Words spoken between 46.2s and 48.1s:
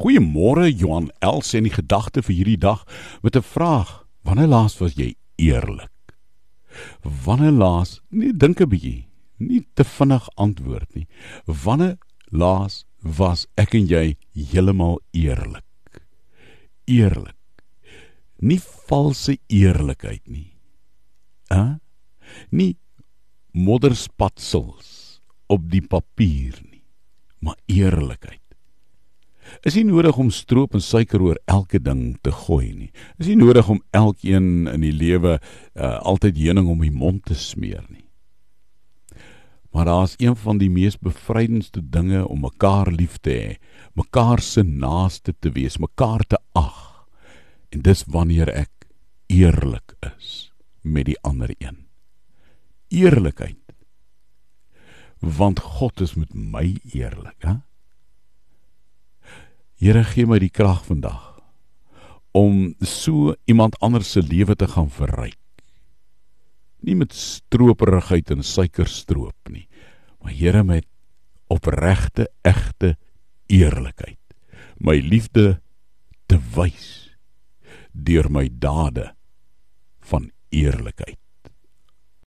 te ag. En dis